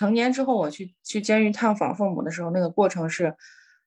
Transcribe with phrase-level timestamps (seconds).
[0.00, 3.36] 成年之后，我去去监狱探访父母的时候，那个过程是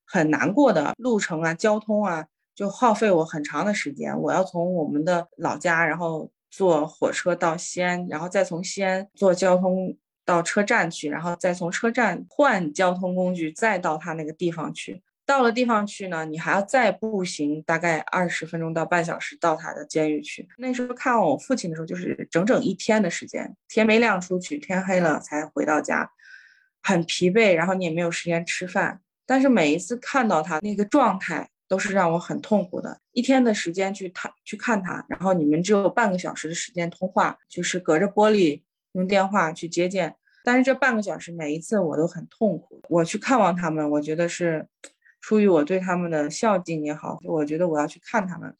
[0.06, 4.16] 很难过的，路程啊，交通啊，就耗费我很长的时间。
[4.22, 15.02] 我要从我们的老家，然后坐火车到西安，然后再从西安坐交通到车站去，然后再从车站换交通工具，再到他那个地方去。
[15.26, 20.46] 到了地方去呢，你还要再步行大概二十分钟到半小时到他的监狱去。
[20.58, 26.12] 那时候看望我父亲的时候，就是整整一天的时间，天没亮出去，天黑了才回到家，
[26.82, 29.00] 很疲惫，然后你也没有时间吃饭。
[29.26, 33.00] 但是每一次看到他那个状态，都是让我很痛苦的。
[33.14, 38.62] 一天的时间去他去看他，然后你们只有半个小时的时间通话，就是隔着玻璃
[38.92, 40.16] 用电话去接见。
[40.44, 42.82] 但是这半个小时每一次我都很痛苦。
[42.90, 44.68] 我去看望他们，我觉得是。
[45.24, 48.54] 出于我对他们的孝敬也好，我觉得我要去看他们。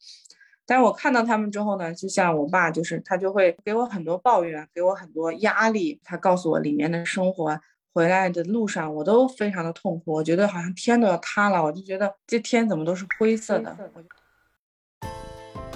[0.64, 6.00] 但是我看到他们之后呢，就像我爸，就是他就会给我很多抱怨，给我很多压力。
[6.02, 7.60] 他告诉我里面的生活，
[7.92, 13.76] 回来的路上我都非常的痛苦，我觉得好像天都要塌了，我就觉得这天怎么都是灰色的。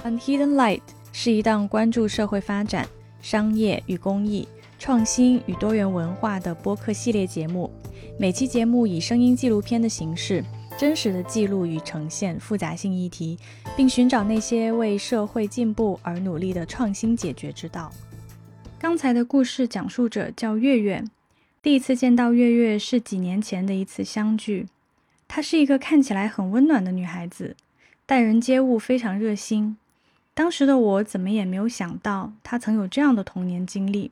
[0.03, 2.87] Unhidden Light 是一档关注社会发展、
[3.21, 4.47] 商业与公益、
[4.79, 7.71] 创新与多元文化的播客系列节目。
[8.17, 10.43] 每期节目以声音纪录片的形式。
[10.79, 13.37] 真实的记录与呈现复杂性议题，
[13.75, 17.91] 并寻找那些为社会进步而努力的创新解决之道。
[18.79, 21.03] 刚才的故事讲述者叫月月，
[21.61, 24.67] 第一次见到月月是几年前的一次相聚。
[25.27, 27.57] 她是一个看起来很温暖的女孩子，
[28.05, 29.75] 待人接物非常热心。
[30.33, 34.11] 当时的我怎么也没有想到，她曾有这样的童年经历。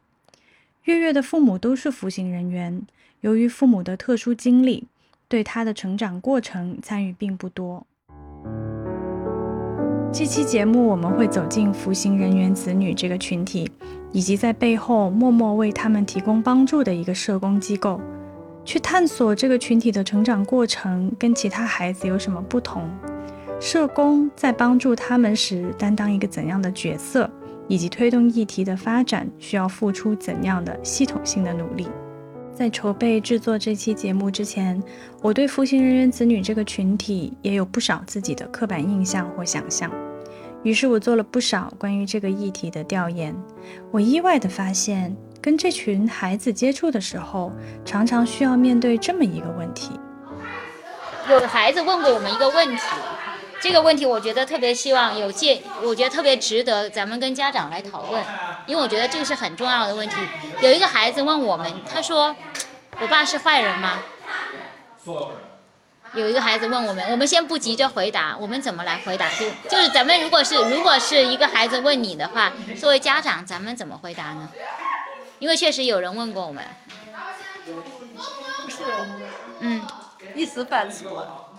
[0.84, 2.86] 月月的父母都是服刑人员，
[3.22, 4.84] 由于父母的特殊经历。
[5.28, 7.86] 对他的成长过程参与并不多。
[10.14, 13.70] 这期节目我们会走进服刑人员子女这个群体，
[14.12, 18.00] 以及在背后默默为他们提供帮助的一个社工机构，
[18.64, 22.90] 去探索这个群体的成长过程跟其他孩子有什么不同。
[23.60, 27.30] 社工在帮助他们时担当一个怎样的角色，
[27.68, 31.88] 以及推动议题的发展需要付出怎样的系统性的努力。
[32.58, 34.82] 在筹备制作这期节目之前，
[35.22, 39.92] 我对服刑人员子女这个群体也有不少自己的刻板印象或想象。
[40.64, 43.36] 于是我做了不少关于这个议题的调研。
[43.92, 47.52] 我意外地发现，跟这群孩子接触的时候，
[47.86, 49.92] 常常需要面对这么一个问题。
[51.30, 52.82] 有孩子问过我们一个问题，
[53.62, 58.24] 这个问题我觉得特别希望有借，我觉得特别值得咱们跟家长来讨论。
[58.66, 60.16] 因为我觉得这个是很重要的问题。
[60.62, 62.36] 有一个孩子问我们，他说
[63.02, 64.00] ：“我爸是坏人吗？”
[66.14, 69.30] 有一个孩子问我们，我们先不急着回答，我们怎么来回答？
[69.32, 74.50] 就就是咱们如果是如果是一个孩子问你的话，作为家长，咱们怎么回答呢？
[75.40, 76.64] 因为确实有人问过我们。
[78.68, 78.84] 是。
[79.60, 79.82] 嗯。
[80.34, 81.54] 一时半错。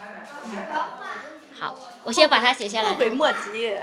[1.59, 2.89] 好，我先把它写下来。
[2.89, 3.77] 后悔莫及。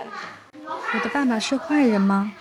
[0.93, 2.33] 我的爸爸是坏人吗？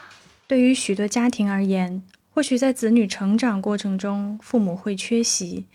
[0.46, 2.02] 对于许多家庭而言，
[2.34, 5.66] 或许在子女成长过程中，父母会缺席，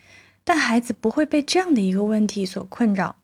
[0.43, 3.15] 但孩子不会被这样的一个问题所困扰，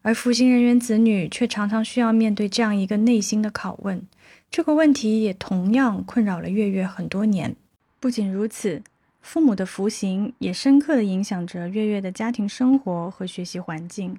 [0.00, 4.02] 而服刑人员子女却常常需要面对这样一个内心的拷问。
[4.50, 7.54] 这个问题也同样困扰了月月很多年。
[8.00, 8.82] 不仅如此，
[9.20, 14.18] 父母的服刑也深刻的影响着月月的家庭生活和学习环境。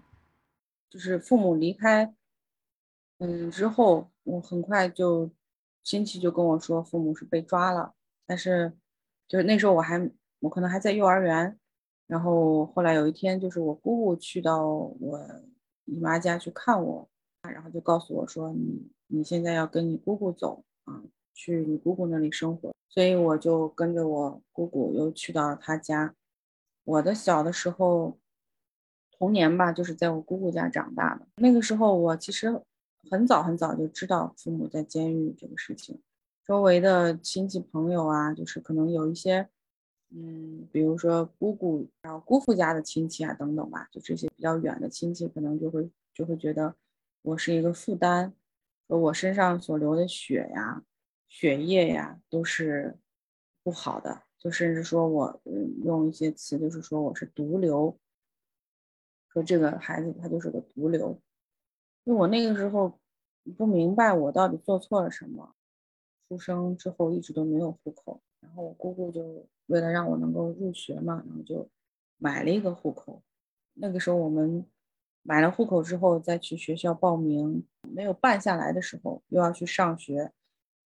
[0.92, 2.14] 就是父母离开，
[3.18, 5.32] 嗯之后，我很快就。
[5.86, 7.94] 亲戚就跟我说，父母是被抓了，
[8.26, 8.74] 但是
[9.28, 11.58] 就是那时候我还我可能还在幼儿园，
[12.08, 15.20] 然后后来有一天，就是我姑姑去到我
[15.86, 17.10] 姨妈家去看我，
[17.42, 21.04] 然后就告诉我说，你你现在要跟你姑姑走啊，
[21.34, 26.16] 去你姑姑那里生活，所以我就跟着我姑姑又去到了她家。
[26.84, 28.18] 我的小的时候，
[29.12, 31.28] 童年吧，就是在我姑姑家长大的。
[31.38, 32.62] 那个时候我其实。
[33.12, 36.02] 很早很早就知道父母在监狱这个事情，
[36.46, 39.50] 周围的亲戚朋友啊，就是可能有一些，
[40.10, 46.76] 嗯，比如说姑姑，然后姑父家的亲戚啊，等等吧，就这些比较远的亲戚，可能就会就会觉得
[47.22, 48.34] 我是一个负担，
[48.88, 50.84] 说我身上所流的血呀、
[51.30, 52.98] 血液呀都是
[53.64, 55.42] 不好的，就甚至说我
[55.84, 57.98] 用一些词，就是说我是毒瘤，
[59.30, 61.22] 说这个孩子他就是个毒瘤。
[62.04, 63.00] 因为我那个时候
[63.58, 65.56] 不明白我到底做错了什么，
[66.34, 71.70] 出生之后一直都没有户口，然后我姑姑就为了让我能够入学嘛，然后就
[72.18, 73.22] 买了一个户口。
[73.76, 74.66] 那个时候我们
[75.22, 80.32] 买了户口之后再去学校报名，没有办下来的时候又要去上学，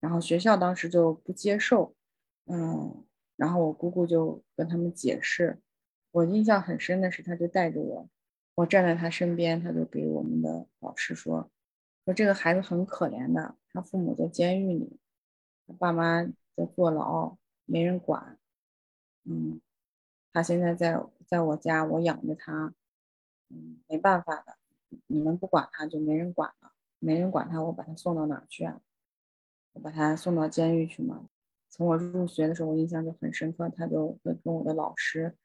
[0.02, 1.96] 然后学校当时就不接受，
[2.48, 3.06] 嗯，
[3.38, 5.60] 然后我姑姑就跟他们解释，
[6.12, 8.10] 我印象很深的是，他就带着我，
[8.56, 11.50] 我站在他身边，他就给我们的老师说，
[12.04, 15.00] 说这个孩子很可怜的，他父母在监狱里，
[15.74, 16.24] 爸妈
[16.56, 18.38] 在坐牢，没人管，
[19.24, 19.60] 嗯，
[20.32, 22.74] 他现在在在我家，我养着他，
[23.50, 24.58] 嗯，没办法的，
[25.08, 28.82] 你们不管他就没人管了，没人管他，我把他送到哪儿去啊？
[29.74, 31.30] 我把他送到监狱去吗？
[31.70, 35.36] 从我入学的时候，我印象就很深刻，他就会跟我的老师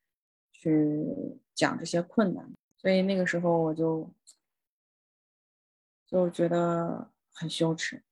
[0.52, 4.08] 去讲这些困难，所以那个时候我就
[6.06, 8.02] 就觉得很羞耻，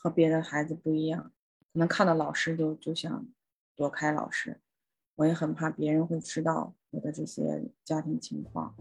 [0.00, 1.20] 和别的孩子不一样，
[1.72, 3.26] 可能看到老师就就想
[3.76, 4.56] 躲开老师，
[5.16, 8.72] 我也很怕别人会知道我的这些家庭情况。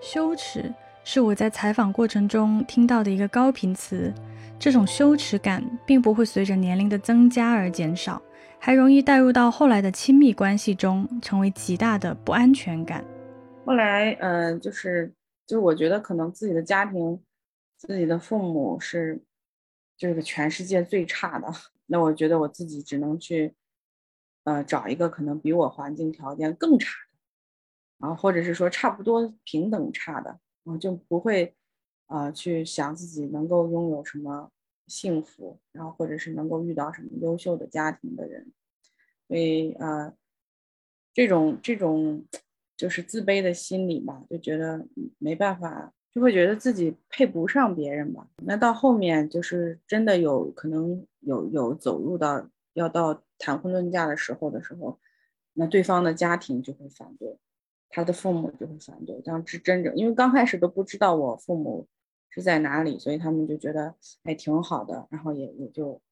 [0.00, 0.72] 羞耻
[1.04, 4.12] 是我在采访过程中听到的一个高频词。
[4.58, 8.22] 这种羞耻感并不会随着年龄的增加而减少，
[8.58, 13.04] 还容易带入到后来的亲密关系中，成为极大的不安全感。
[13.66, 15.12] 后来，嗯，就是，
[15.46, 17.20] 就是我觉得可能自己的家庭，
[17.86, 19.22] 自己的父母是
[19.96, 21.48] 这个全世界最差的。
[21.86, 23.54] 那我觉得我自己只能去，
[24.44, 27.18] 呃，找一个可能比我环境条件更差的，
[27.98, 31.54] 然后或者是说差不多平等差的，我就不会。
[32.06, 34.52] 啊，去想自己能够拥有什么
[34.86, 38.52] 幸福，然后或者是能够遇到什么优秀的家庭的人，
[39.26, 40.14] 所以呃，
[41.14, 42.26] 这种这种
[42.76, 44.86] 就是自卑的心理吧，就觉得
[45.16, 48.26] 没办法，就会觉得自己配不上别人吧。
[48.44, 54.98] 那到后面就是真的有可能有有走入到要到谈婚论嫁的时候的时候，
[55.52, 57.36] 那对方的家庭就会反对，
[57.88, 61.86] 他的父母就会反对，这样是真正，因为刚开始都不知道我父母。
[62.36, 63.94] 是在哪里，所以他们就觉得
[64.24, 66.02] 还挺好的，然后也也就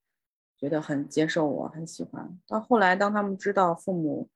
[0.57, 2.39] 觉得很接受我，很喜欢。
[2.47, 4.29] 到后来，当他们知道父母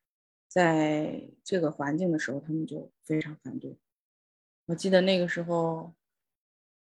[0.50, 3.78] 在这个环境的时候，他们就非常反对。
[4.68, 5.94] 我记得那个时候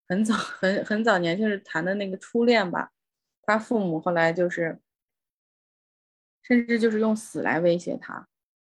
[0.08, 2.92] 很早很很早年，就是谈的那个初恋吧，
[3.42, 4.80] 他父母后来就是
[6.44, 8.28] 甚至就是用死来威胁他，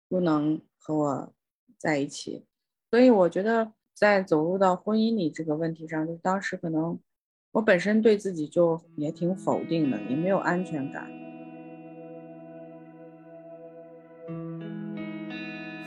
[0.08, 1.34] 不能和我
[1.76, 2.46] 在一起。
[2.90, 3.72] 所以我觉得。
[3.98, 6.96] 在走入到婚姻里这个问题上，就当时可能
[7.50, 11.10] 我本身对自己就也挺否定的，也没有安全感。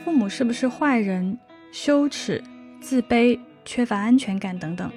[0.04, 1.38] 父母是不是坏人？
[1.72, 2.44] 羞耻、
[2.82, 4.90] 自卑、缺乏安全感等等，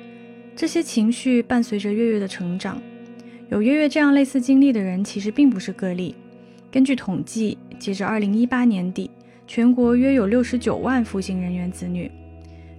[0.56, 2.82] 这些情绪伴随着月月的成长。
[3.50, 6.16] 有月月这样类似经历的人其实并不是个例。
[6.72, 9.12] 根据统计，截至二零一八年底，
[9.46, 12.12] 全国约有六十九万服刑人员子女。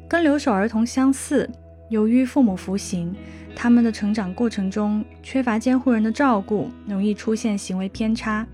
[0.09, 1.49] 跟留守儿童相似，
[1.89, 3.15] 由于父母服刑，
[3.55, 8.45] 他们的成长过程中缺乏监护人的照顾，容易出现行为偏差，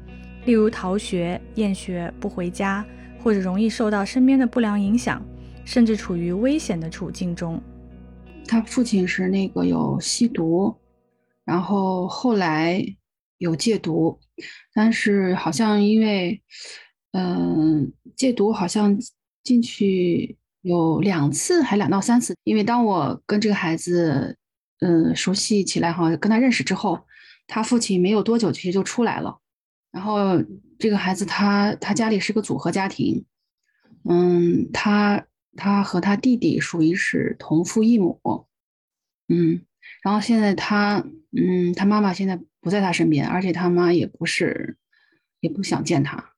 [0.44, 2.84] 例如逃学、厌学、不回家，
[3.22, 5.20] 或者容易受到身边的不良影响，
[5.64, 7.60] 甚至处于危险的处境中。
[8.46, 10.76] 他父亲是那个有吸毒，
[11.44, 12.84] 然后后来
[13.38, 14.18] 有戒毒，
[14.74, 16.42] 但是好像因为，
[17.12, 18.98] 嗯，戒毒好像
[19.42, 20.36] 进去。
[20.64, 22.36] 有两次，还两到三次。
[22.44, 24.38] 因为当我跟这个孩子，
[24.78, 27.00] 嗯，熟悉起来哈，跟他认识之后，
[27.48, 29.40] 他父亲没有多久其实就出来了。
[29.90, 30.40] 然后
[30.78, 33.24] 这个孩子他他家里是个组合家庭，
[34.08, 38.20] 嗯，他他和他弟弟属于是同父异母，
[39.28, 39.62] 嗯，
[40.02, 41.04] 然后现在他，
[41.36, 44.76] 嗯，他妈妈现在不在他身边，而且他妈也不是，
[45.40, 46.32] 也不想见他，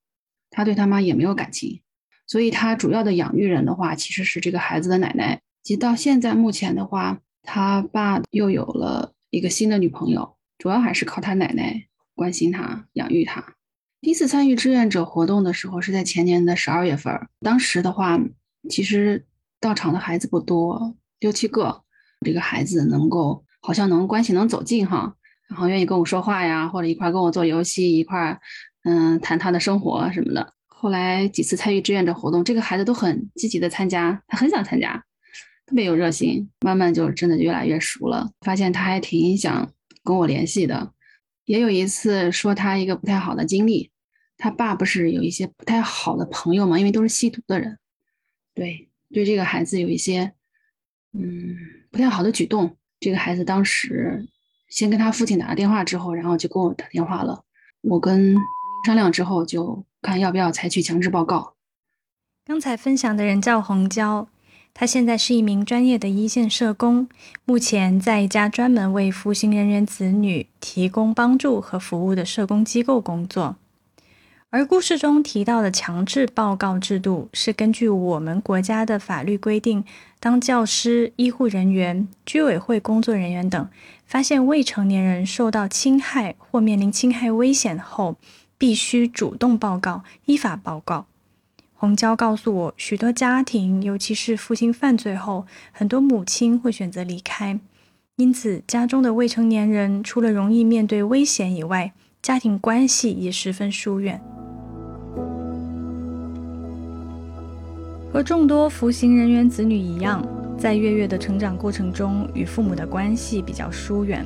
[0.51, 1.83] 他对他妈也没有感情。
[2.27, 5.41] 所以他主要的养育人的话，其实是这个孩子的奶奶。
[5.63, 13.55] 及到现在目前的话，他爸又有了一个新的女朋友，主要还是靠他奶奶关心他、养育他。
[14.01, 18.21] 第一次参与志愿者活动的时候是在前年的十二月份，当时的话，
[18.69, 19.25] 其实
[19.61, 21.83] 到场的孩子不多，六七个。
[22.21, 25.15] 这个孩子能够好像能关系能走近哈，
[25.47, 28.41] 然后愿意跟我说话呀，或者一块跟我做游戏，一块
[28.85, 30.55] 嗯谈他的生活什么的。
[30.67, 35.05] 后来几次参与志愿者活动，这个孩子都很积极的参加，他很想参加，
[35.67, 36.49] 特别有热心。
[36.61, 39.71] 慢慢就真的越来越熟了，发现他还挺想
[40.03, 40.93] 跟我联系的。
[41.45, 43.91] 也有一次说他一个不太好的经历，
[44.39, 47.79] 他爸不是有一些不太好的朋友嘛，因为都是吸毒的人，
[48.55, 50.33] 对对这个孩子有一些
[51.13, 51.57] 嗯
[51.91, 52.77] 不太好的举动。
[53.01, 54.27] 这个孩子当时
[54.69, 57.45] 先跟他父亲打了电话之后，然后就跟我打电话了。
[57.83, 58.35] 我跟
[58.87, 59.85] 商量之后就。
[60.05, 61.55] 看要不要采取强制报告。
[62.45, 64.29] 刚才分享的人叫红娇，
[64.75, 67.09] 他现在是一名专业的一线社工，
[67.47, 73.57] 目前在一家专门为服刑人员子女提供帮助和服务的社工机构工作。
[74.55, 79.85] 而故事中提到的强制报告制度，是根据我们国家的法律规定，
[80.21, 83.69] 当教师、医护人员、居委会工作人员等
[84.07, 88.15] 发现未成年人受到侵害或面临侵害危险后，
[88.57, 91.07] 必须主动报告、依法报告。
[91.73, 97.59] 红娇告诉我，许多家庭，尤其是父亲犯罪后，很多母亲会选择离开，
[98.15, 101.93] 因此家中的未成年人除了容易面对危险以外，
[102.23, 104.23] 家庭关系也十分疏远。
[108.15, 110.25] 和众多服刑人员子女一样，
[110.57, 114.25] 在月月的成长过程中，与父母的关系比较疏远。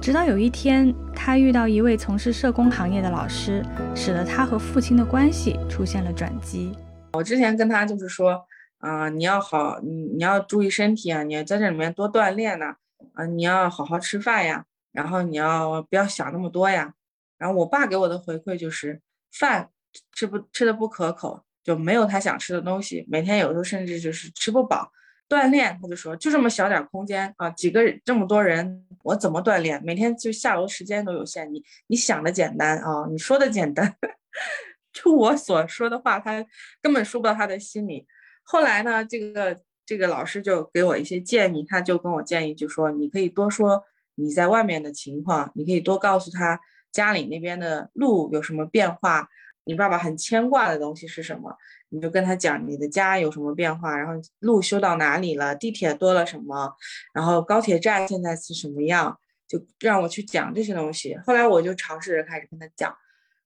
[0.00, 3.64] 直到有一天，他遇到一位从事社工行业的老师，
[3.96, 6.70] 使得他和父亲的关系出现了转机。
[7.14, 8.40] 我之前跟他就是说，
[8.78, 12.76] 啊，你要好，你你要注意身体啊，你要在这里面多锻炼呐，
[13.14, 16.94] 啊，你要好好吃饭呀，然后你要不要想那么多呀？
[17.38, 19.00] 然后我爸给我的回馈就是，
[19.32, 19.70] 饭
[20.12, 24.92] 吃不吃的不可口，就没有他想吃的东西，每天有时候甚至就是吃不饱。
[25.28, 29.82] 锻炼，他就说就这么小点空间啊，几个这么多人，我怎么锻炼？
[29.84, 33.96] 每天就下楼时间都有限，你你想的简单啊，你说的简单。
[34.94, 36.46] 就我所说的话，他
[36.80, 38.06] 根本说不到他的心里。
[38.44, 43.82] 后来呢，这个这个老师就给我一些建议，他就跟我建议，就说你可以多说
[44.14, 46.60] 你在外面的情况，你可以多告诉他
[46.92, 49.28] 家里那边的路有什么变化，
[49.66, 51.54] 你爸爸很牵挂的东西是什么，
[51.90, 56.74] 你就跟他讲你的家有什么变化，然后路修到哪里了，地铁多了什么，
[57.12, 61.16] 然后高铁站现在是什么样，就让我去讲这些东西。
[61.26, 62.96] 后来我就尝试着开始跟他讲。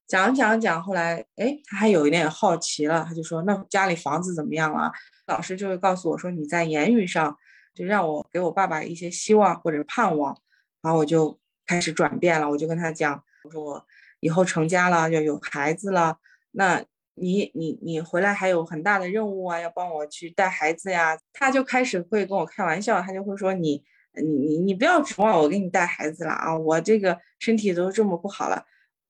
[0.06, 4.90] 讲讲讲，后来哎，他还有一点好奇了，他就说：“那家里房子怎么样了？”
[5.28, 7.38] 老师就会告诉我说：“你在言语上
[7.76, 10.36] 就让我给我爸爸一些希望或者盼望。”
[10.82, 13.86] 然后我就开始转变了，我就跟他讲：“我说我
[14.20, 16.18] 以后成家了，要有孩子了，
[16.52, 16.84] 那
[17.14, 23.82] 你你你回来还有很大的任务啊，要帮我去带孩子呀。”他就开始会跟我开玩笑，他就会说：“你
[24.14, 28.64] 你你你不要指望我给你带孩子了啊，我这个身体都这么不好了。”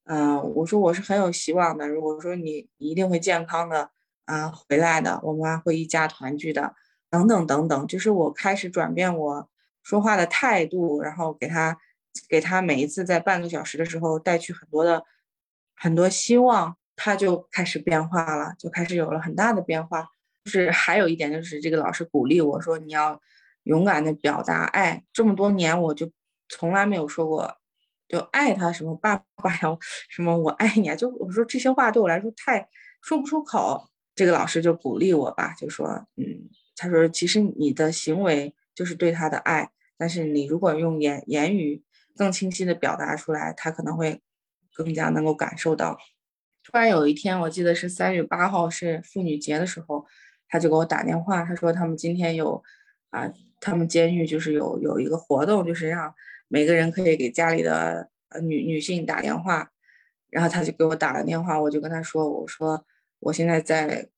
[0.04, 1.86] 嗯，我说我是很有希望的。
[1.86, 3.90] 如果说你一定会健康的
[4.24, 6.74] 啊回来的，我们会一家团聚的，
[7.08, 9.48] 等等等等，就是我开始转变我
[9.84, 11.78] 说话的态度，然后给他
[12.28, 15.04] 给他每一次在半个小时的时候带去很多的
[15.74, 20.08] 很多希望，他就开始变化了，就开始有了很大的变化。
[20.44, 23.20] 就是还有一点就是这个老师鼓励我说你要
[23.64, 26.10] 勇敢的表达爱，这么多年我就
[26.48, 27.56] 从来没有说过。
[28.08, 32.68] 就爱他什么爸爸呀，什么我爱你啊，就我说这些话对我来说太
[33.02, 33.88] 说不出口。
[34.16, 35.86] 这个老师就鼓励我吧，就说，
[36.16, 41.84] 嗯，他说其实你的行为就是对他的爱，但是你如果用言言语
[42.20, 44.20] 更清晰的表达出来，他可能会
[44.74, 45.96] 更加能够感受到。
[46.62, 50.04] 突然有一天，我记得是三月八号是妇女节的时候，
[50.46, 52.62] 他就给我打电话，他说他们今天有
[53.08, 56.14] 啊，他们监狱就是有有一个活动，就是让。
[56.52, 59.70] 每个人可以给家里的呃女女性打电话，
[60.28, 62.84] 然后他就给我打了电话，我就跟他说，我说
[63.20, 64.08] 我现在在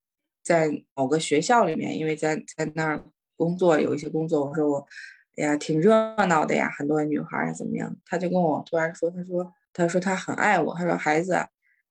[0.42, 3.04] 在某个学校里面，因为在在那儿
[3.36, 4.86] 工作有一些工作，我说我
[5.36, 7.94] 哎呀挺热闹的呀，很多女孩儿怎么样？
[8.06, 11.46] 他就跟我突然说，他说他说他很爱我，他说孩子，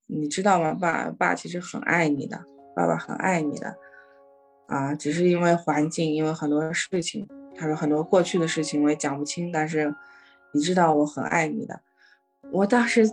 [0.08, 0.74] 你知道吗？
[0.74, 2.44] 爸爸其实很爱你的，
[2.76, 3.76] 爸爸很爱你的，
[4.68, 9.94] 啊，只是因为环境，因为很多事情，他说很多过去的事情我也讲不清，但是。
[10.54, 11.80] 你知道我很爱你的，
[12.52, 13.10] 我当时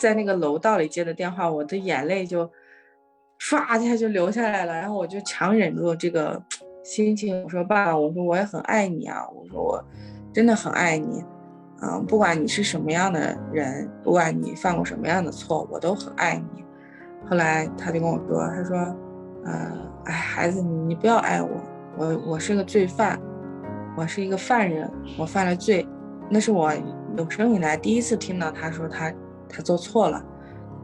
[0.00, 2.50] 在那个楼道里接的电话，我的眼泪就
[3.38, 6.42] 唰一下就流下来了，然后我就强忍住这个
[6.88, 9.84] 心情，我说爸，我说我也很爱你啊，我说我
[10.32, 11.22] 真的很爱你，
[11.82, 16.64] 嗯，不管你是什么样的人，不管你犯过什么样的错，我都很爱你。
[17.28, 18.78] 后来他就跟我说，他说，
[19.44, 19.70] 呃，
[20.06, 21.50] 哎，孩子，你你不要爱我，
[21.98, 23.20] 我我是个罪犯，
[23.94, 25.86] 我是一个犯人，我犯了罪。
[26.30, 26.72] 那是我
[27.18, 29.12] 有生以来第一次听到他说他
[29.46, 30.24] 他做错了，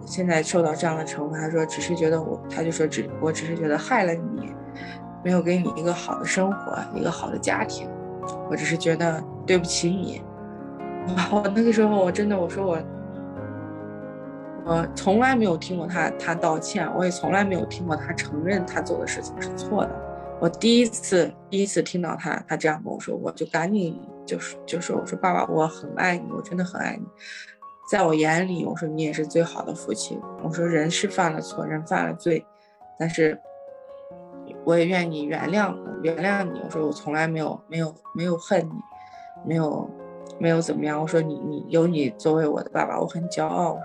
[0.04, 1.38] 现在受到这样的惩罚。
[1.38, 4.52] 他说只是觉得我，他就说只我只是觉得害了你，
[5.24, 7.88] 没有给你一个好的生活，一个好的家庭。
[8.48, 10.22] 我只是觉得对不起你。
[11.30, 12.78] 我那个时候我真的我说我，
[14.64, 19.90] 我从来没有听过他他道歉，我也从来没有听过他承认他做的事情是错的。
[20.40, 27.06] 我第一次第一次听到他他这样跟我说，我就赶紧就是就说我说爸爸我很爱你，我真的很爱你，
[27.90, 30.20] 在我眼里我说你也是最好的父亲。
[30.42, 32.44] 我说人是犯了错，人犯了罪，
[32.98, 33.38] 但是
[34.64, 36.60] 我也愿意原谅原谅你。
[36.64, 38.80] 我说我从来没有没有没有恨你，
[39.44, 39.90] 没有
[40.38, 41.00] 没有怎么样。
[41.00, 43.78] 我说你你有你作为我的爸爸，我很骄傲。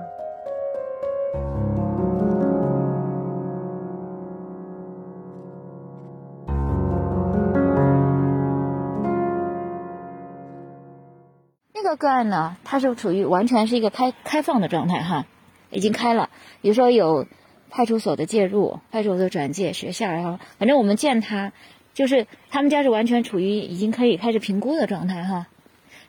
[11.74, 15.26] 那个个案呢，它是处于完全是一个开开放的状态哈，
[15.72, 16.30] 已经开了。
[16.62, 17.26] 比如说有
[17.70, 21.52] 派出所的介入，派出所的转介，学校，然后反正我们见他，
[21.94, 25.48] 就是他们家是完全处于已经可以开始评估的状态哈。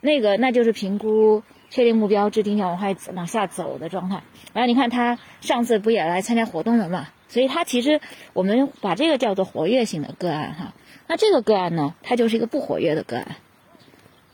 [0.01, 4.23] 那个那就是评估、确定目标、制定要往外往下走的状态。
[4.53, 7.09] 然后你看他上次不也来参加活动了嘛？
[7.29, 8.01] 所以他其实
[8.33, 10.75] 我们把这个叫做活跃性的个案哈。
[11.07, 13.37] 那这个个案呢，它就是一个不活跃的个案，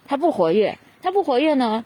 [0.07, 0.79] 它不活跃。
[1.03, 1.85] 它不活跃呢？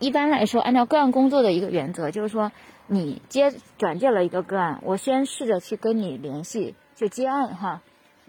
[0.00, 2.50] 一般来说，按照个案工作的一个原则，就是说，
[2.86, 7.82] 你接转介了一个个案，我先试着去跟你联系，就接案哈。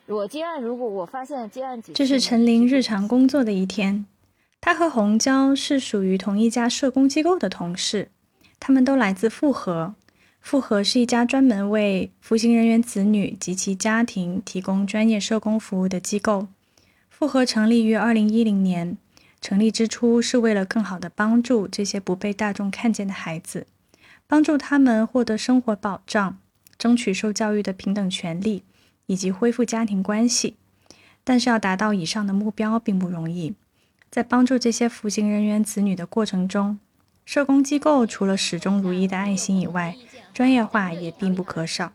[0.08, 4.06] 我接案，如果我发现接案，这是陈琳日常工作的一天。
[4.62, 8.10] 她和红娇是属于同一家社工机构的同事，
[8.60, 9.96] 他们都来自复合。
[10.40, 16.48] 复合是一家专门为服刑人员子女及其家庭提供专业社工服务的机构。
[17.10, 18.98] 复合成立于二零一零年。
[19.42, 23.68] 成立之初是为了更好的帮助这些不被大众看见的孩子，
[24.28, 26.38] 帮助他们获得生活保障，
[26.78, 28.64] 争取受教育的平等权利，
[29.06, 30.58] 以及恢复家庭关系。
[31.24, 33.56] 但是要达到以上的目标并不容易。
[34.10, 36.80] 在帮助这些服刑人员子女的过程中，
[37.26, 39.96] 社工机构除了始终如一的爱心以外，
[40.34, 41.92] 专业化也必不可少。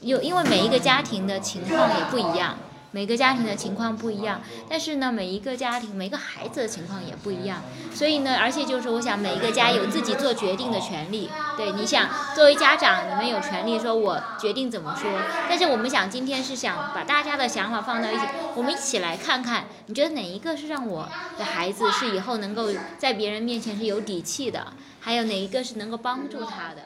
[0.00, 2.56] 有，因为每一个家庭的情况也不一样。
[2.90, 11.28] 每个家庭的情况不一样，但是呢，每一个家庭、每个孩子的情况也不一样，所以呢，而且就是我想，每一个家有自己做决定的权利。
[11.56, 15.10] 对，你想作为家长，你们有权利说我决定怎么说。
[15.48, 18.22] 但是我们想今天是想把大家的想法放到一起，
[18.54, 24.72] 我们一起来看看，你觉得哪一个是让我的孩子是以后能够在别人面前是有底气的？
[25.00, 26.82] 还有哪一个是能够帮助他的？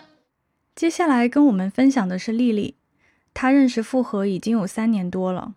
[0.74, 2.76] 接下来跟我们分享的是丽丽，
[3.32, 5.52] 她认识复合已经有三年多了。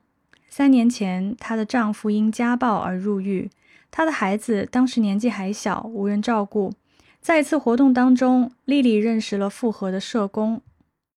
[0.58, 3.50] 三年前，她的丈夫因家暴而入狱，
[3.92, 6.72] 她的孩子当时年纪还小，无人照顾。
[7.20, 10.62] 在一次活动当中，丽丽认识了复合的社工，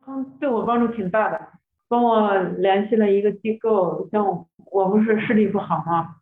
[0.08, 1.40] 嗯，对我帮助挺大的，
[1.86, 4.08] 帮我联系了一个机构。
[4.10, 4.26] 像
[4.72, 6.16] 我不是视力不好吗？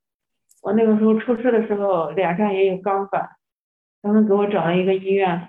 [0.60, 3.26] 我那个时候出事的时候脸上也有钢板，
[4.02, 5.48] 他们给我找了一个医院，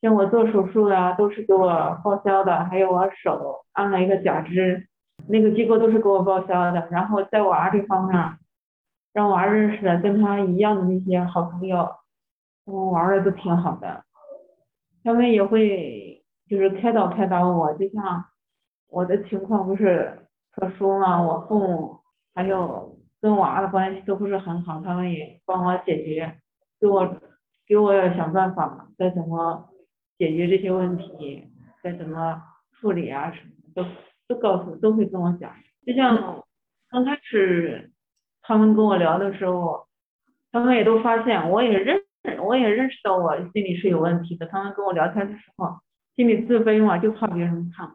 [0.00, 4.86] 像我做手术的都是给我报销的，还有我手安了一个假肢。
[5.26, 8.38] 那个机构都是给我报销的，然后在娃这方面，
[9.12, 11.88] 让娃认识的跟他一样的那些好朋友，
[12.64, 14.04] 他们玩的都挺好的，
[15.02, 18.24] 他们也会就是开导开导我，就像
[18.88, 21.98] 我的情况不是特殊嘛，我父母
[22.34, 26.38] 还有跟娃的关系都不是很好，他们也帮我解决，
[26.80, 27.16] 给我
[27.66, 29.68] 给我想办法，该怎么
[30.16, 31.52] 解决这些问题，
[31.82, 33.84] 该怎么处理啊什么都。
[34.28, 35.50] 都告诉，都会跟我讲。
[35.86, 36.44] 就像
[36.90, 37.90] 刚开始
[38.42, 39.86] 他们跟我聊的时候，
[40.52, 41.98] 他们也都发现，我也认，
[42.44, 44.46] 我也认识到我心里是有问题的。
[44.46, 45.78] 他们跟我聊天的时候，
[46.14, 47.94] 心里自卑嘛，就怕别人看嘛。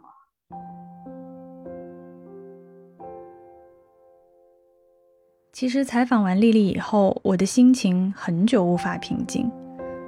[5.51, 9.51] 其实采访完丽丽以后，我的心情很久无法平静。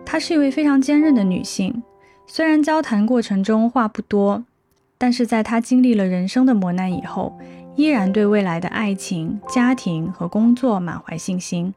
[0.03, 1.83] 她是一位非常坚韧的女性，
[2.25, 4.43] 虽然交谈过程中话不多。
[5.05, 7.31] 但是在他经历了人生的磨难以后，
[7.75, 11.71] 依然对未来的爱情、家庭和工作满怀信心。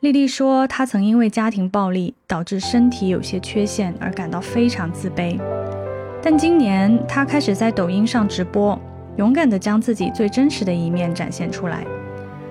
[0.00, 5.40] 丽丽说，她曾因为家庭暴力导致身体有些缺陷而感到非常自卑，
[6.22, 8.78] 但今年她开始在抖音上直播，
[9.16, 11.86] 勇敢地将自己最真实的一面展现出来。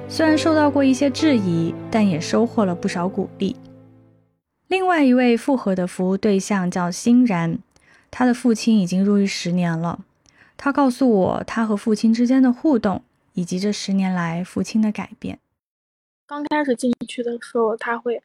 [0.08, 3.56] 虽然受到过一些质疑，但也收获了不少鼓励。
[4.68, 7.60] 另外一位复合的服务对象叫欣然。
[8.18, 10.06] 他的父亲已经入狱十年了。
[10.56, 15.38] 他告诉我他和父亲之间的互动，以及这十年来父亲的改变。
[16.26, 18.24] 刚开始进去的时候，他会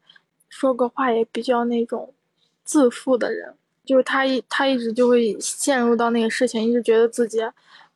[0.48, 2.14] 说个话也比较那种
[2.62, 3.52] 自负的人，
[3.84, 7.40] 就是他一他一直就会陷入到那个事情，一直觉得自己，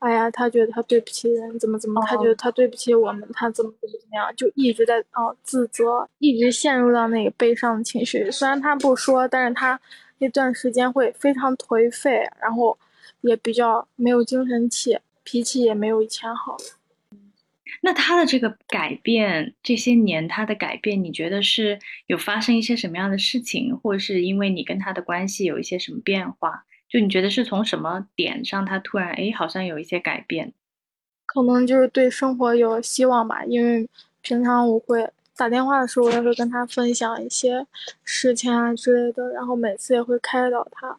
[0.01, 8.29] 哎呀，他觉得他对不起人，怎么怎么，他觉得他对不起我们，他怎么怎么怎么样，就一直在哦自责，一直陷入到那个悲伤的情绪。
[8.33, 9.81] 虽然他不说，但是他。
[10.25, 12.79] 那段时间会非常颓废，然后
[13.21, 16.57] 也比较没有精神气，脾气也没有以前好。
[17.83, 26.65] 那他的这个改变，这些年他的改变，你觉得是有发生一些什么样的事情，或者是因为你跟他的关系有一些什么变化？
[26.89, 30.55] 就你觉得是从什么点上他突然哎好像有一些改变？
[31.27, 33.45] 可能就是对生活有希望吧。
[33.45, 33.87] 因为
[34.23, 37.67] 平常我会打电话的时候，我也会跟他分享一些
[38.05, 40.97] 事情啊之类的，然后每次也会开导他。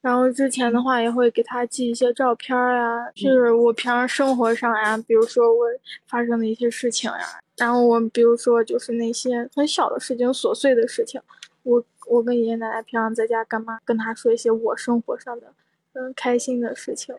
[0.00, 5.66] 然后之前的话也会给他寄一些照片呀，就是我平常生活上呀，比如说我
[6.06, 11.20] 发生的一些事情呀，然后我比如说就是那些很小的事情、琐碎的事情，
[11.64, 15.52] 我我跟爷爷奶奶平常在家干嘛，跟他说一些我生活上的
[15.94, 17.14] 嗯开心的事情。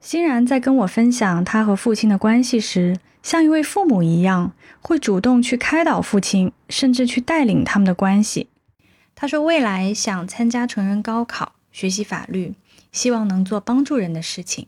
[0.00, 8.48] 欣然在跟我分享他和父亲的关系时，像一位父母一样，会主动去开导父亲，甚至去带领他们的关系。
[9.14, 11.52] 他说未来想参加成人高考。
[11.70, 12.54] 学习法律，
[12.90, 14.66] 希望能做帮助人的事情。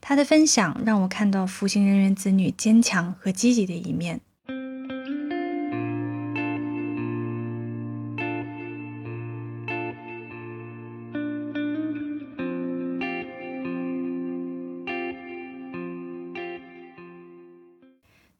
[0.00, 4.20] 他的分享让我看到服刑人员子女坚强和积极的一面。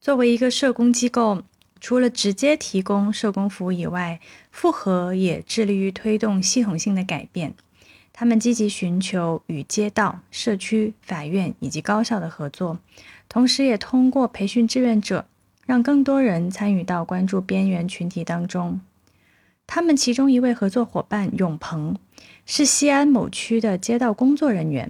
[0.09, 1.43] 作为一个社工机构，
[1.79, 4.19] 除了直接提供社工服务以外，
[4.49, 7.53] 复合也致力于推动系统性的改变。
[8.11, 12.79] 他们积极寻求与街道、社区、法院以及高校的合作，
[13.27, 15.27] 同时也通过培训志愿者，
[15.67, 18.81] 让更多人参与到关注边缘群体当中。
[19.67, 21.95] 他们其中一位合作伙伴永鹏，
[22.47, 24.89] 是西安某区的街道工作人员。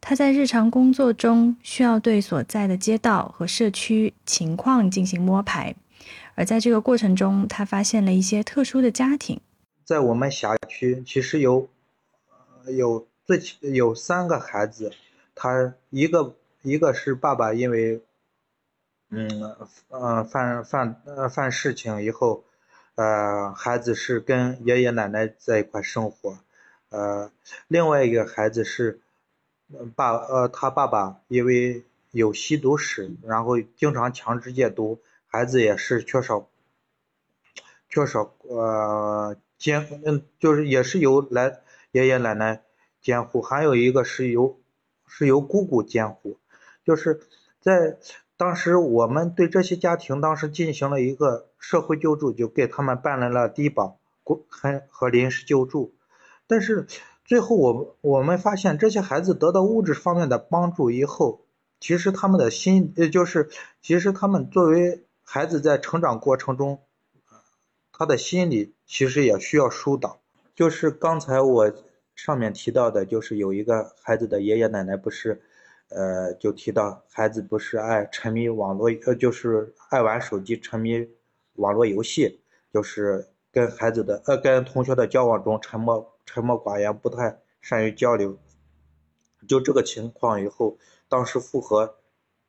[0.00, 5.74] 他在日常工作中需要对所在的街道和社区情况进行摸排，
[6.34, 9.40] 而在这个过程中，他发现了一些特殊的家庭。
[9.84, 11.68] 在我们辖区，其实有。
[12.66, 14.92] 有最起有三个孩子，
[15.34, 18.02] 他一个一个是爸爸，因为
[19.08, 19.56] 嗯
[19.88, 22.44] 呃犯犯呃犯事情以后，
[22.96, 26.38] 呃孩子是跟爷爷奶奶在一块生活，
[26.90, 27.32] 呃
[27.66, 29.00] 另外一个孩子是
[29.94, 36.48] 爸呃他爸爸因为有吸毒史，然后经常强制戒毒，孩子也是缺少
[37.88, 41.60] 缺少呃监嗯就是也是由来。
[41.92, 42.62] 爷爷奶奶
[43.00, 44.60] 监护，还有一个是由
[45.08, 46.38] 是由姑姑监护，
[46.84, 47.18] 就是
[47.60, 47.98] 在
[48.36, 53.98] 当时我们对这些家庭当时进行了一个社会救助，就给他们办来了低保
[54.48, 55.92] 还和临时救助，
[56.46, 56.86] 但是
[57.30, 61.42] 最后我我们发现这些孩子得到物质方面的帮助以后，
[61.78, 63.48] 其实他们的心呃就是
[63.80, 66.80] 其实他们作为孩子在成长过程中，
[67.92, 70.18] 他的心理其实也需要疏导。
[70.56, 71.72] 就是刚才我
[72.16, 75.40] 上面提到的，就是有一个孩子的爷爷奶奶不是，
[75.88, 81.06] 呃，就提到孩子不是爱沉迷网络，呃，就是爱玩手机，沉迷
[81.54, 82.40] 网络游戏，
[82.74, 88.38] 就是跟孩子的呃跟同学的交往中沉默沉默寡言，不太善于交流。
[89.48, 91.96] 就这个情况以后，当时复合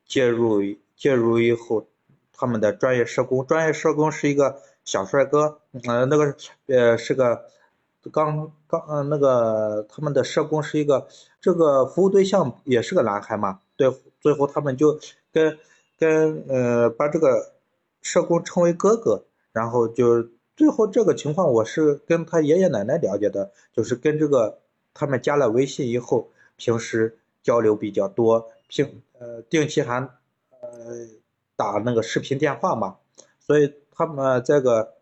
[0.06, 0.62] 介入
[0.96, 1.88] 介入以后，
[2.32, 6.36] 他们的专业社工，专业社工是一个小帅哥，呃，那个
[6.68, 7.46] 呃是个。
[8.12, 11.08] 刚刚嗯，那个他们的社工是一个，
[11.40, 15.00] 这个服务对象也是个男孩嘛，对，最后他们就
[15.32, 15.60] 跟
[16.00, 17.54] 跟呃把这个
[18.02, 20.28] 社工称为哥哥，然后就
[20.62, 24.60] 最后这个情况我是跟他爷爷奶奶了解的，就是跟这个
[24.94, 30.08] 他们加了微信以后，平时交流比较多，平呃定期还
[30.52, 30.70] 呃
[31.56, 32.98] 打那个视频电话嘛，
[33.40, 34.94] 所以他们这个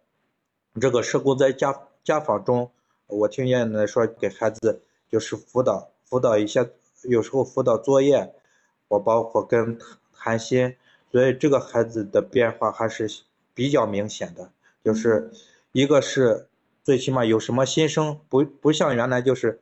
[0.79, 2.71] 这个社工在家家访中。
[3.07, 6.71] 我听爷爷奶奶说，给孩子就是辅导辅导一些，
[7.03, 8.33] 有时候辅导作业，
[8.87, 9.77] 我包括跟
[10.15, 10.77] 谈心，
[11.11, 13.11] 所以这个孩子的变化还是
[13.53, 14.49] 比较明显的。
[14.83, 15.31] 就是
[15.71, 16.47] 一个是
[16.83, 19.61] 最起码有什么心声，不不像原来就是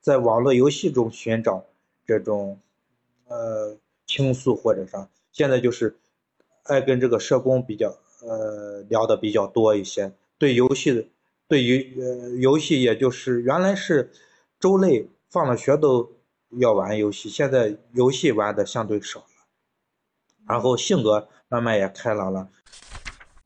[0.00, 1.64] 在网络游戏中寻找
[2.06, 2.58] 这种
[3.28, 5.96] 呃倾诉或者啥，现在就是
[6.64, 11.08] 爱跟这个社工比较呃聊的比较多一些，对游戏。
[11.48, 14.10] 对于呃游戏，也就是原来是
[14.58, 16.10] 周内放了学都
[16.48, 19.26] 要玩游戏，现在游戏玩的相对少了，
[20.48, 22.48] 然后性格慢慢也开朗了。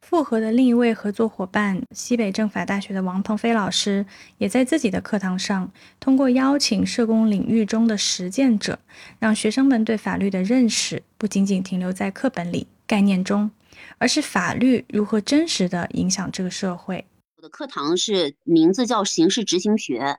[0.08, 4.06] 复合的另一位合作伙伴，西北政法大学的王鹏飞老师，
[4.38, 8.78] 也在自己的课堂上，通过邀请社工领域中的实践者，
[9.18, 13.50] 让学生们对法律的认识不仅仅停留在课本里概念中，
[13.98, 17.04] 而是法律如何真实的影响这个社会。
[17.38, 20.18] 我的课堂是名字叫刑事执行学，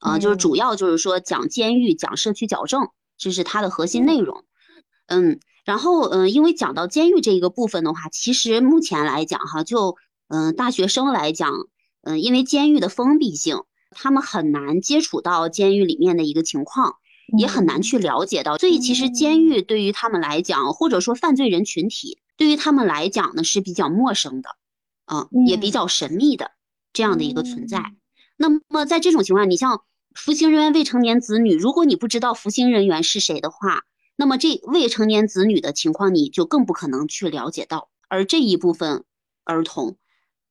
[0.00, 4.44] 啊，就是主要就是说讲监狱、讲社区矫正，这是它的核心内容。
[5.06, 9.96] 嗯，然后嗯，因为讲到监狱这一个部分的话，其实目前来讲哈，就
[10.28, 11.52] 嗯大学生来讲，
[12.02, 16.96] 嗯，因为监狱的封闭性，他们很难接触到监狱里面的一个情况。
[17.38, 18.58] 也很难去了解到。
[18.58, 24.50] 所以其实监狱对于他们来讲，或者说犯罪人群体对于他们来讲呢是比较陌生的，
[25.06, 26.50] 啊，也比较神秘的
[26.92, 27.94] 这样的一个存在。
[28.36, 29.80] 那么在这种情况，你像
[30.14, 33.84] 服刑人员未成年子女，如果你不知道服刑人员是谁的话，
[34.16, 37.90] 那么这未成年子女的情况你就更不可能去了解到。
[38.08, 39.04] 而这一部分
[39.44, 39.96] 儿童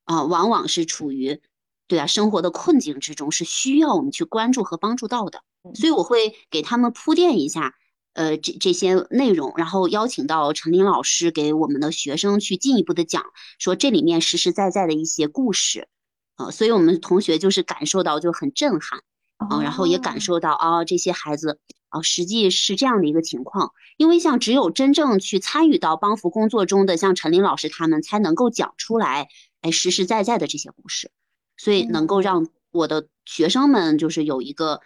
[0.05, 1.41] 啊，往往是处于
[1.87, 5.43] 对啊生活的困境之中，是需要我们去关注和帮助到的。
[5.75, 7.73] 所以我会给他们铺垫一下，
[8.13, 13.23] 呃，这这些内容，然后邀请到陈林老师给我们的学生去进一步的讲，
[13.59, 15.87] 说这里面实实在在的一些故事。
[16.35, 18.99] 呃，所以我们同学就是感受到就很震撼，
[19.37, 21.59] 啊，然后也感受到啊，这些孩子
[21.93, 23.71] 啊，实际是这样的一个情况。
[23.97, 29.29] 因为像只有真正去参与到帮扶工作中的，像陈林老师他们，才能够讲出来，
[29.61, 31.11] 哎，实实在在的这些故事，
[31.55, 34.81] 所以能够让我的学生们就是有一个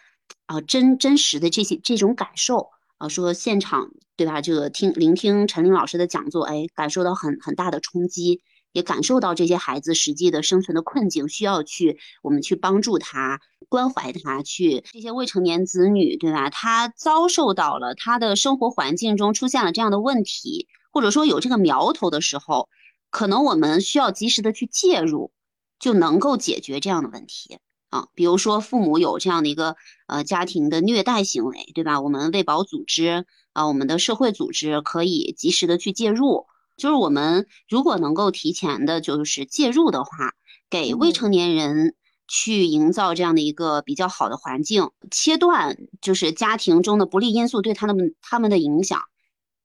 [0.45, 4.41] 啊真真实的这些这种感受啊，说现场对吧？
[4.41, 8.41] 这个听聆听陈林老师的讲座，哎，感受到很很大的冲击。
[8.77, 14.43] 也感受到这些孩子实际的生存的困境，需要去我们去帮助他、关怀他。
[14.43, 16.51] 去这些未成年子女，对吧？
[16.51, 22.69] 他遭受到了他的生活环境中出现了这样的问题，或者说有这个苗头的时候，
[23.09, 25.31] 可能我们需要及时的去介入，
[25.79, 27.57] 就能够解决这样的问题
[27.89, 28.09] 啊。
[28.13, 31.99] 比如说父母有这样的一个呃家庭的虐待行为，对吧？
[31.99, 36.45] 我们卫保组织啊，我们的社会组织可以及时的去介入。
[36.77, 40.33] 就是我们如果能够提前的，就是介入的话，
[40.69, 41.95] 给未成年人
[42.27, 49.01] 去营造这样的一个比较好的环境，切断就是家庭中的不利因素对他们他们的影响，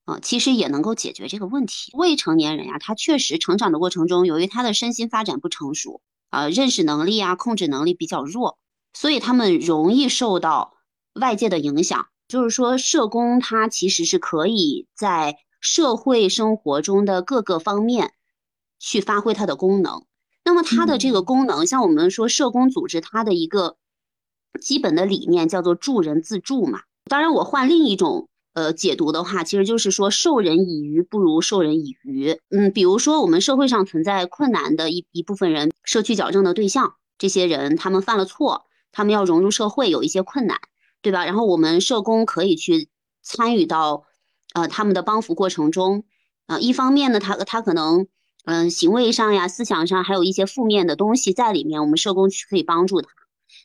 [0.07, 1.93] 啊，其实也能够解决这个问题。
[1.95, 8.59] 未成年人呀，他确实成长的过程中，由于他的身心发展不成熟，啊，认识能力啊，控制能力比较弱，
[8.95, 10.73] 所以他们容易受到
[11.13, 12.07] 外界的影响。
[12.27, 15.37] 就是说，社工他其实是可以在。
[15.63, 18.13] 社会生活中的各个方面
[18.81, 20.05] 去发挥它的功能。
[20.45, 23.77] 那么它的这个功能，像我们说社工组织，它的一个
[24.61, 26.81] 基本的理念叫做助人自助嘛。
[27.05, 32.41] 当然，我换另一种呃解读的话，其实就是说授人以鱼不如授人以渔。
[32.51, 40.59] 嗯，比如说我们社会上存在困难的一一部分人，社区矫正的对象，这些人他们犯了错，他们要融入社会有一些困难，
[41.03, 41.25] 对吧？
[41.25, 42.89] 然后我们社工可以去
[43.23, 44.03] 参与到。
[44.55, 46.05] 呃，他们的帮扶过程中，
[46.47, 48.07] 呃，一方面呢，他他可能，
[48.45, 53.09] 嗯，行为上呀、思想上还有一些负面的东西在里面，我们社工去可以帮助他。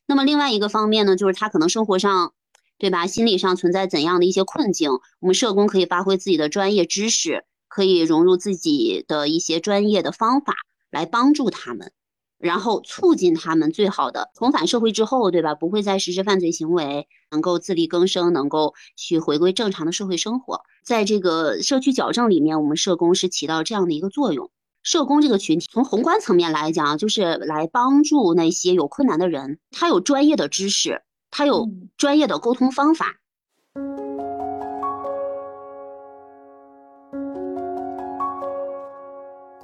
[0.06, 2.34] 那么另外一个方面呢，就是他可能生活上，
[2.78, 10.54] 对吧，心理上存在怎样的一些困境，我们社工可以发挥自己的专业知识，可以融入自己的一些专业的方法
[10.91, 11.91] 来帮助他们。
[12.39, 15.56] 然后促进他们最好的重返社会之后，对吧？
[15.56, 20.62] 不会再实施犯罪行为，能够自力更生，能够去回归正常的社会生活。
[20.84, 24.52] 在这个社区矫正里面，我们社工是起到这样的一个作用。
[24.84, 29.60] 社工这个群体，从宏观层面来讲，就是来帮助那些有困难的人。
[29.71, 33.15] 他有专业的知识，他有专业的沟通方法。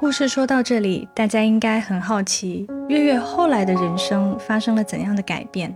[0.04, 5.74] 故事说到这里，大家应该很好奇，月月后来的人生发生了怎样的改变？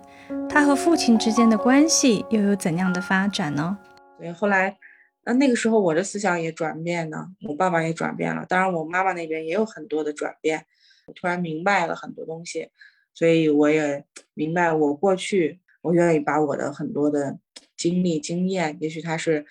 [0.50, 3.78] 他和父亲之间的关系又有怎样的发展呢？
[4.20, 4.78] 对，后来，
[5.24, 10.66] 那那个时候我的思想也转变呢，我爸爸也转变了，当然我妈妈那边也有很多的转变。
[11.06, 12.68] 我突然明白了很多东西，
[13.14, 17.40] 所以我也明白，我过去我愿意把我的很多的
[17.78, 19.46] 经历经验，也许它是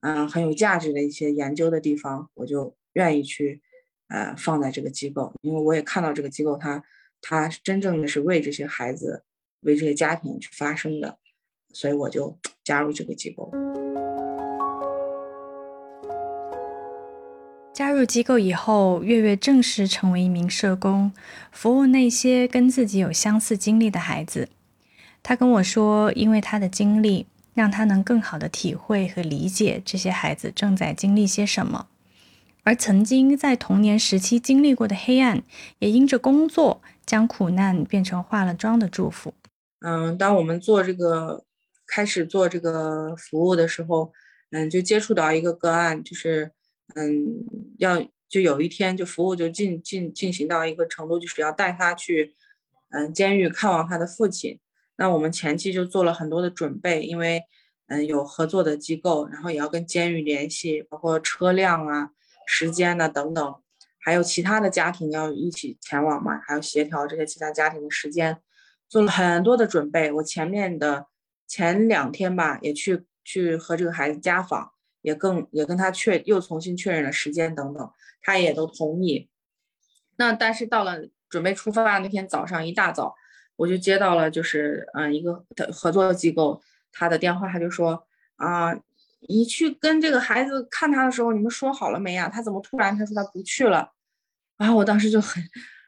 [0.00, 3.60] 嗯很有价值的一些研究的地方，我就愿意去。
[4.12, 6.84] 呃，放在这个机构，因为我也看到这个机构，它
[7.22, 9.24] 它真正的是为这些孩子、
[9.60, 11.16] 为这些家庭去发声的，
[11.72, 13.50] 所以我就 加入这个机构。
[17.72, 21.10] 加入机构以后，月月正式成为一名社工，
[21.50, 24.50] 服务那些跟自己有相似经历的孩子。
[25.22, 31.86] 他跟我说，因为他的经历，让他能更好的体会和理解这些孩子正在经历些什么。
[32.64, 35.42] 而曾经在童年时期经历过的黑暗，
[35.80, 39.34] 也因着工作将苦难变成化了妆的祝福。
[39.80, 41.44] 嗯，当我们做这个
[41.86, 44.12] 开始做这个服务的时候，
[44.52, 46.52] 嗯，就接触到一个个案，就是
[46.94, 47.44] 嗯，
[47.78, 52.32] 要就有一天就服务就进进进行到一个程度，就是要带他去
[52.90, 54.60] 嗯监狱看望他的父亲。
[54.96, 57.42] 那我们前期就做了很多的准备，因为
[57.88, 62.10] 嗯有合作的机构，然后也要跟监狱联系，包括车辆啊。
[62.46, 63.08] 时间呢？
[63.08, 63.54] 等等，
[63.98, 66.40] 还有其他的家庭要一起前往嘛？
[66.46, 68.38] 还要协调这些其他家庭的时间，
[68.88, 70.10] 做了很多的准备。
[70.12, 71.06] 我前面的
[71.46, 79.28] 前两天吧，也去去和这个孩子家访，也更也跟他确又重新确认了时间等等，他也都同意。
[80.16, 83.14] 那但是到了准备出发那天早上一大早，
[83.56, 86.60] 我就接到了就是嗯一个合作机构
[86.92, 88.74] 他的电话，他就说啊，
[89.28, 92.28] 你去跟这个孩子看他的时候，你们说好了没呀？
[92.28, 93.92] 他怎么突然他说他不去了？
[94.58, 95.42] 然后我当时就很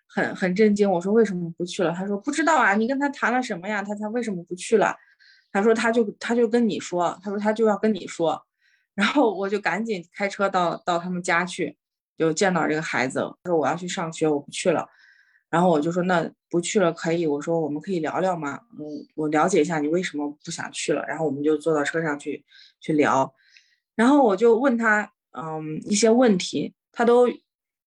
[0.06, 1.92] 很很震惊，我说为什么不去了？
[1.92, 3.82] 他说不知道啊，你跟他谈了什么呀？
[3.82, 4.96] 他他为什么不去了？
[5.52, 8.44] 他说他就他就跟你说，他说他就要跟你说，
[8.94, 11.76] 然后我就赶紧开车到到他们家去，
[12.18, 14.88] 就见到这个孩子，他说我要去上学，我不去了。
[15.54, 18.60] 然后我就说那不去了可以，我说我们可以聊聊吗？
[18.76, 18.82] 嗯，
[19.14, 21.04] 我了解一下你为什么不想去了。
[21.06, 22.44] 然后我们就坐到车上去
[22.80, 23.32] 去聊，
[23.94, 27.28] 然后我就问他嗯一些问题，他都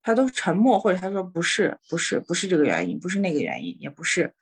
[0.02, 4.34] 他都沉默，或者他说不是不是不是这个原因，不是那个原因，也不是。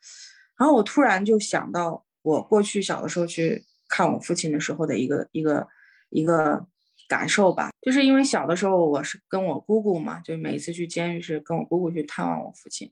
[0.57, 2.03] 然后我突然就想到。
[2.25, 5.67] 我过去小的时候去看我父亲的时候的一个一个
[6.09, 6.65] 一个
[7.07, 12.91] 感受吧，就是因为小的时候我是跟我姑姑嘛，就每次去监狱是跟我姑姑去探望我父亲。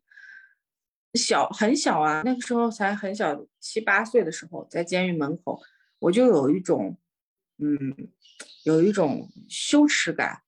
[1.13, 5.61] 小很小啊，那个时候才很小，七八岁的时候，在监狱门口，
[5.99, 6.97] 我就有一种，
[7.57, 7.95] 嗯，
[8.63, 10.41] 有一种羞耻感。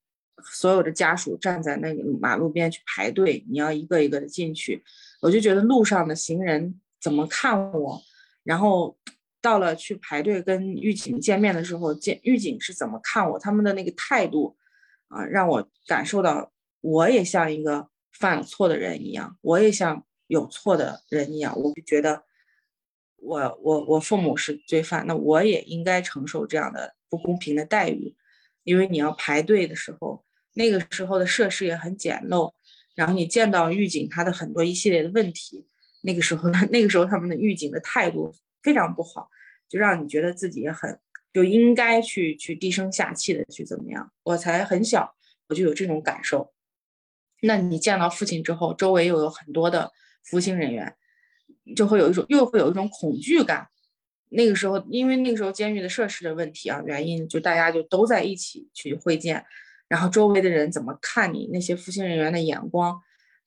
[0.48, 4.84] 所有的家属站在那个马路边去排队，你要一个一个的进去，
[5.22, 8.00] 我就觉得路上的行人怎么看我。
[8.44, 8.96] 然后
[9.42, 14.56] 到了去排队跟狱警见面的时候，见狱警是怎么看我，他们的那个态度
[15.08, 16.52] 啊，让我感受到
[16.82, 22.24] 我也像一个犯了错的人一样，我也像有错的人一样，我就觉得
[23.18, 28.16] 我我我父母是罪犯，那我也应该承受这样的不公平的待遇，
[28.64, 32.54] 因为你要排队的时候，那个时候的设施也很简陋，
[32.96, 35.68] 然后你见到狱警他的很多一系列的问题。
[36.02, 39.30] 那个时候呢， 那个时候他们的狱警的态度非常不好，
[39.68, 41.00] 就让你觉得自己也很
[41.34, 44.12] 就应该去去低声下气的去怎么样？
[44.24, 45.16] 我才很小，
[45.48, 46.54] 我就有这种感受。
[47.42, 49.92] 那你见到父亲之后，周围又有很多的
[50.26, 50.94] 服刑人员，
[51.76, 53.68] 就会有一种又会有一种恐惧感。
[54.30, 59.46] 那个时候，因为那个时候监狱的设施的问题啊原因，就大家就都在一起去会见，
[59.88, 61.50] 然后周围的人怎么看你？
[61.54, 63.02] 那些服刑人员的眼光。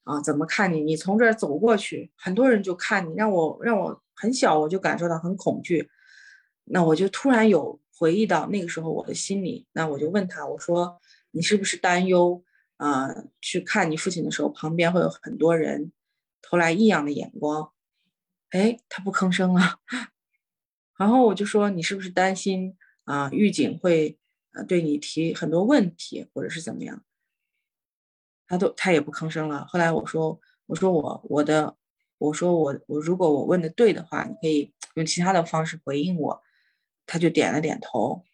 [0.05, 0.81] 啊，怎么看你？
[0.81, 5.87] 你从这儿走过去，很多人就看你，让我让我很小，我就感受到很恐惧。
[6.65, 10.99] 那我就突然有回忆到那个时候我的心里，那我就问他，我说
[11.33, 12.43] 你是不是担忧
[12.79, 13.15] 啊？
[13.43, 15.93] 去看你父亲的时候，旁边会有很多人
[16.43, 17.73] 投来异样的眼光。
[18.51, 19.81] 哎，他不吭声了。
[20.99, 23.29] 然后我就说你是不是担心啊？
[23.31, 24.19] 狱警会
[24.53, 27.05] 呃对你提很多问题，或者是怎么样？
[28.47, 29.67] 他都他也不吭声了。
[29.67, 31.77] 后来我说我说我我的
[32.19, 36.43] 我说我我如果我问的对的话，你可以用其他的方式回应我。
[37.11, 38.25] 他就点了点头。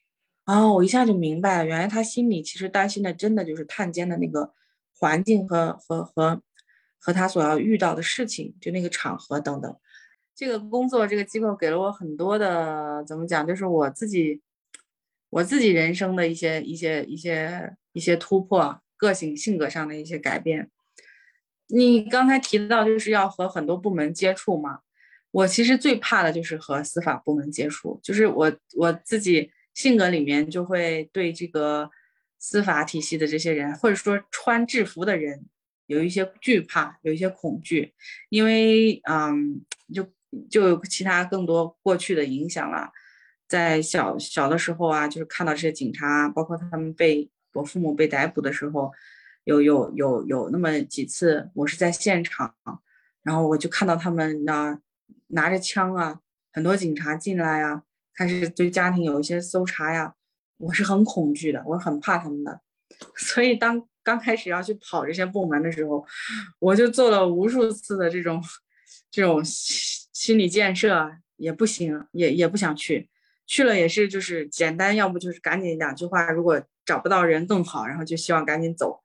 [0.44, 4.52] 啊，我一下就明白了，原来他心里其实担心的真的就是探监的那个
[4.98, 6.42] 环境和和和
[7.04, 9.76] 和他所要遇到的事情，就那个场合等等。
[10.34, 14.40] 这个工作这个机构给了我很多的怎么讲，就是我自己
[15.28, 18.80] 我自己人生的一些一些一些一些突破。
[18.96, 20.70] 个性性格上的一些改变，
[21.66, 24.78] 你刚才提到就是要和很多部门接触嘛。
[25.32, 31.90] 我其实最怕的就是和司法部门接触，就是我我自己性格里面就会对这个
[32.38, 35.44] 司法体系的这些人，或者说穿制服的人，
[35.86, 37.94] 有一些惧怕，有一些恐惧，
[38.28, 39.60] 因为嗯，
[39.92, 40.06] 就
[40.50, 42.90] 就有其他更多过去的影响了。
[43.48, 47.30] 在小小的时候啊，就是看到这些警察，包括他们被。
[47.54, 48.92] 我父母被逮捕的时候，
[49.44, 52.52] 有有有有那么几次，我是在现场，
[53.22, 54.76] 然后我就看到他们那
[55.28, 56.18] 拿着枪啊，
[56.52, 60.16] 很多警察进来啊，开始对家庭有一些搜查呀，
[60.56, 62.60] 我是很恐惧的，我很怕他们的，
[63.14, 66.06] 所以当刚开始要去跑这些部门的时候，
[66.60, 68.40] 我就做了无数次的这种
[69.10, 73.08] 这种心理建设，也不行，也也不想去。
[73.46, 79.00] 去了也是，就是简单，要不就是赶紧两句话，如果找不到人更好，然后就希望赶紧走。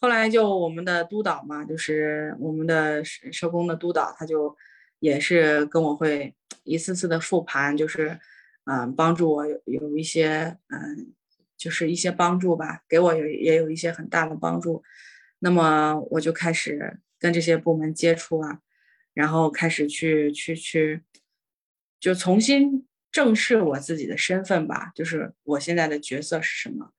[0.00, 4.56] 后来就我们的督导嘛，就是我们的社工的督导，他就
[5.00, 6.34] 也是跟我会
[6.64, 8.18] 一次次的复盘，就是
[8.64, 11.12] 嗯帮助我有有一些嗯
[11.58, 14.82] 就是一些帮助吧，给我有也有一些很大的帮助。
[15.40, 18.60] 那么我就开始跟这些部门接触啊，
[19.12, 21.02] 然后开始去去去
[22.00, 22.86] 就重新。
[23.10, 26.92] 正视我自己的身份吧，就是我现在的角色是什么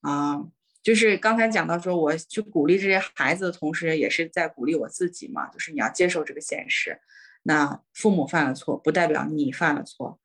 [0.00, 0.44] 啊？
[0.82, 5.46] 就是刚才讲到说，我去鼓励这些孩子的同时，也是在鼓励我自己嘛。
[5.46, 7.00] 就是你要接受这个现实，
[7.44, 10.18] 那父母犯了错，不代表你犯了错。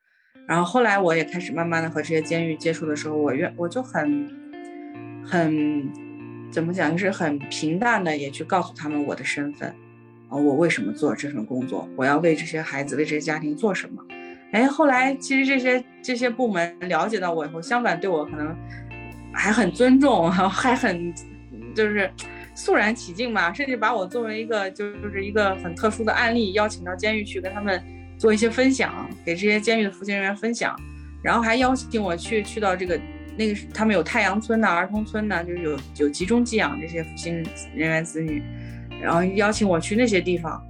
[0.48, 4.28] 然后后来我也开始慢慢的和这些监狱接触的时候，我愿我就很
[5.24, 5.88] 很
[6.50, 9.70] 怎么讲，就是很平淡的也去告诉他们我的身份，
[10.30, 14.02] 啊，我为什么做这份工作，我要为这些孩子为这些家庭做什么。
[14.54, 18.56] 哎，后来其实这些这些部门了解到我以后，相反对我可能
[19.34, 21.14] 还很尊重， 还很
[21.76, 22.10] 就是
[22.56, 27.84] 肃然起敬吧，甚至把我作为一个就就是一个很特殊的案例邀请到监狱去跟他们
[28.18, 30.76] 做一些分享，给这些监狱的服刑人员分享，
[31.24, 33.00] 然后还邀请我去去到这个
[33.38, 37.36] 那个他们有太阳村呐儿童村呐，就是有有集中寄养这些服刑
[37.76, 38.42] 人员子女，
[39.02, 40.62] 然后邀请我去那些地方。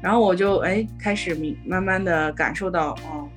[0.00, 3.28] 然后我就哎开始明慢慢的感受到哦，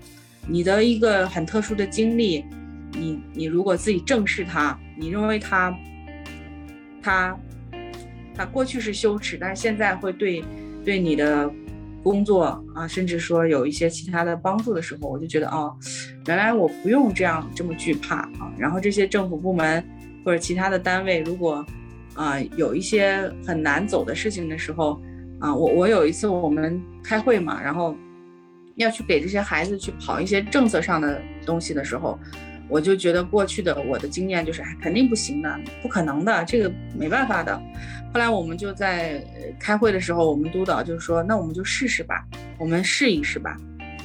[0.48, 2.44] 你的一个很特殊的经历，
[2.92, 5.72] 你你如果自己正视它，你认为它，
[7.04, 7.38] 它，
[8.34, 10.44] 它过去是羞耻，但是现在会对
[10.84, 11.52] 对你的
[12.06, 15.76] 工作啊，甚至说有一些其他的帮助的时候，我就觉得哦，
[16.28, 18.54] 原来我不用这样这么惧怕啊。
[18.58, 19.84] 然后这些政府部门
[20.24, 21.66] 或者其他的单位，如果
[22.14, 25.02] 啊有一些很难走的事情的时候。
[25.38, 27.94] 啊，我我有一次我们开会嘛，然后
[28.76, 32.18] 要去给这些孩子去跑一些政策上的东西的时候，
[32.68, 37.56] 我就觉得过去的我的经验就是，哎，肯定不行的，不可能的，这个没办法的。
[38.14, 39.24] 后来我们就在
[39.60, 42.26] 开会的时候，我们督导就说，那我们就试试吧，
[42.58, 43.56] 我们试一试吧。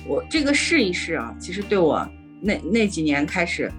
[0.06, 2.06] 我这个试一试啊，其实对我
[2.40, 3.70] 那那几年开始，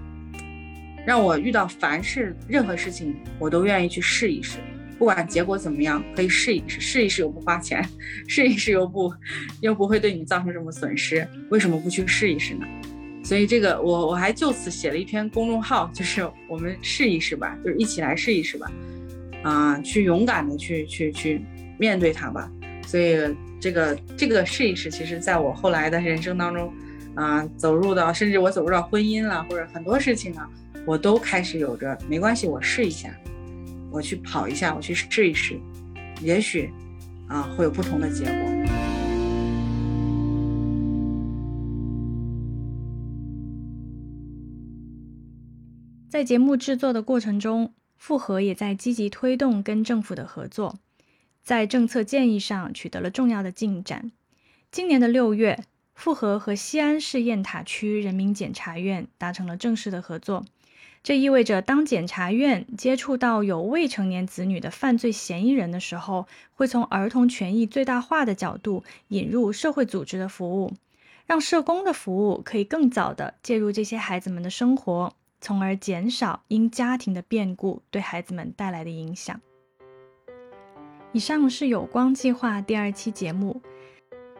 [1.06, 4.58] 让我遇到凡是任何事情，我都愿意去试一试。
[4.98, 7.84] 不管结果怎么样，可以试一试，试一试又不花钱，
[8.28, 9.12] 试一试又不
[9.60, 12.66] 又不会对你造成什么损失，为什么不去试一试呢？
[13.32, 18.70] 所以这个我我还就此写了一篇公众号，就是我们试一试吧，就是一起来试一试吧，
[19.42, 21.40] 啊，去勇敢的去去去
[21.78, 22.52] 面对它吧。
[22.86, 23.16] 所以
[23.58, 26.70] 这个这个试一试，其实在我后来的人生当中，
[27.14, 30.46] 啊，走入到甚至我走入到婚姻了，或者很多事情啊，
[30.84, 33.08] 我都开始有着没关系，我试一下。
[33.90, 35.58] 我去跑一下，我去试一试，
[36.20, 36.70] 也许
[37.28, 38.61] 啊会有不同的结果。
[46.12, 50.76] 在节目制作的过程中，复合也在积极推动跟政府的合作，
[51.42, 54.12] 在政策建议上取得了重要的进展。
[54.70, 60.44] 今年的六月，复合和西安市雁塔区人民检察院达成了正式的合作。
[61.02, 70.74] 这意味着，当检察院接触到有未成年子女的犯罪嫌疑人的时候，会从儿童权益最大化的角度引入社会组织的服务，
[71.24, 79.38] 让社工的服务可以更早的介入这些孩子们的生活，从而减少因家庭的变故对孩子们带来的影响。
[81.12, 83.60] 以上是有光计划第二期节目，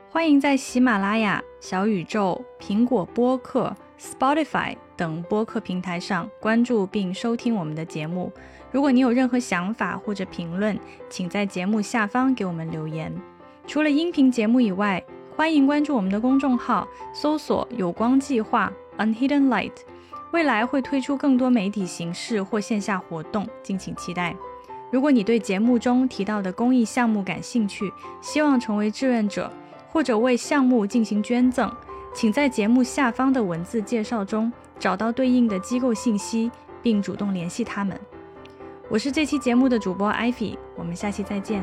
[0.09, 4.77] 欢迎在喜马拉雅、小宇宙、苹果播客、Spotify。
[4.95, 8.33] 等播客平台上关注并收听我们的节目。
[8.71, 10.79] 如果你有任何想法或者评论，
[11.11, 13.13] 请在节目下方给我们留言。
[13.67, 15.03] 除了音频节目以外，
[15.35, 19.73] 欢迎关注我们的公众号，搜索“有光计划 ”（Unhidden Light）。
[20.33, 24.35] 未来会推出更多媒体形式或线下活动，敬请期待。
[24.91, 29.51] 如果你对节目中提到的公益项目感兴趣，希望成为志愿者
[29.89, 31.71] 或者为项目进行捐赠，
[32.15, 34.53] 请在节目下方的文字介绍中。
[34.79, 36.51] 找到对应的机构信息，
[36.83, 37.97] 并主动联系他们。
[38.89, 41.63] 我是这期节目的主播艾菲，我们下期再见。